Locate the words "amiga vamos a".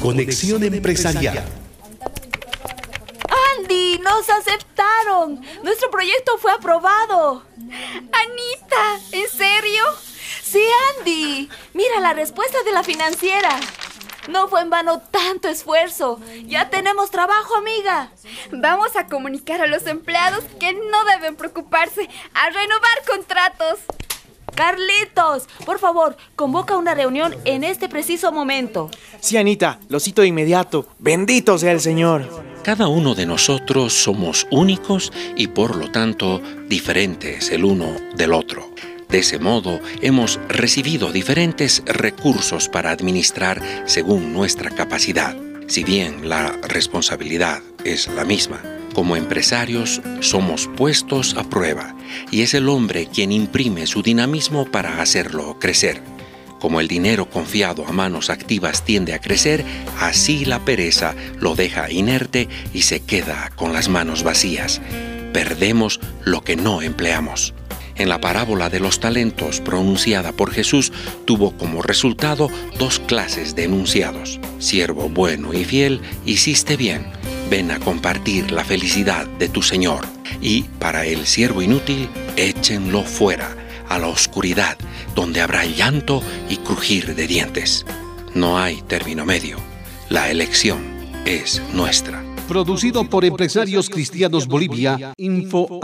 17.56-19.06